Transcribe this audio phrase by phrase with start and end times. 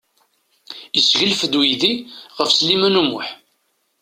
[0.95, 1.93] Yesseglef-d uydi
[2.37, 3.27] ɣef Sliman U Muḥ.